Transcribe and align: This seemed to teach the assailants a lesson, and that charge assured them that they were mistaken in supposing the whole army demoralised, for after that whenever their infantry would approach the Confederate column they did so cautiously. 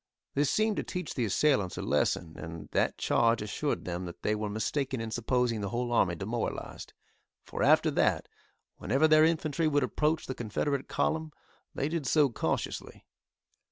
This 0.33 0.49
seemed 0.49 0.77
to 0.77 0.83
teach 0.83 1.13
the 1.13 1.25
assailants 1.25 1.77
a 1.77 1.83
lesson, 1.83 2.33
and 2.35 2.69
that 2.71 2.97
charge 2.97 3.39
assured 3.43 3.85
them 3.85 4.05
that 4.05 4.23
they 4.23 4.33
were 4.33 4.49
mistaken 4.49 4.99
in 4.99 5.11
supposing 5.11 5.61
the 5.61 5.69
whole 5.69 5.91
army 5.91 6.15
demoralised, 6.15 6.93
for 7.43 7.61
after 7.61 7.91
that 7.91 8.27
whenever 8.77 9.07
their 9.07 9.23
infantry 9.23 9.67
would 9.67 9.83
approach 9.83 10.25
the 10.25 10.33
Confederate 10.33 10.87
column 10.87 11.31
they 11.75 11.87
did 11.87 12.07
so 12.07 12.29
cautiously. 12.31 13.05